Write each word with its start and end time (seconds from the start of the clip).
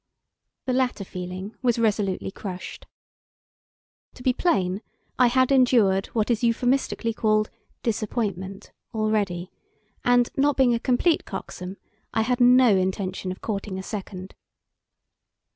The 0.65 0.73
latter 0.73 1.03
feeling 1.05 1.55
was 1.61 1.77
resolutely 1.77 2.31
crushed. 2.31 2.87
To 4.15 4.23
be 4.23 4.33
plain, 4.33 4.81
I 5.19 5.27
had 5.27 5.51
endured 5.51 6.07
what 6.07 6.31
is 6.31 6.43
euphemistically 6.43 7.13
called 7.13 7.51
"disappointment" 7.83 8.71
already; 8.95 9.51
and, 10.03 10.31
not 10.35 10.57
being 10.57 10.73
a 10.73 10.79
complete 10.79 11.23
coxcomb, 11.25 11.77
I 12.15 12.23
had 12.23 12.39
no 12.41 12.75
intention 12.75 13.31
of 13.31 13.41
courting 13.41 13.77
a 13.77 13.83
second. 13.83 14.33